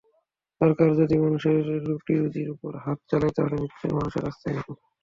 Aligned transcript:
সরকার 0.61 0.89
যদি 0.99 1.15
মানুষের 1.17 1.57
রুটি-রুজির 1.87 2.47
ওপর 2.53 2.71
হাত 2.83 2.99
চালায়, 3.09 3.35
তাহলে 3.35 3.55
নিশ্চয়ই 3.57 3.95
মানুষই 3.97 4.21
রাস্তায় 4.21 4.55
নামবে। 4.57 4.81